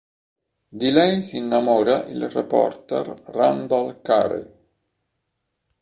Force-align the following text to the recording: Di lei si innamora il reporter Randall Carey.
Di 0.67 0.89
lei 0.89 1.21
si 1.21 1.37
innamora 1.37 2.05
il 2.05 2.27
reporter 2.27 3.21
Randall 3.25 4.01
Carey. 4.01 4.47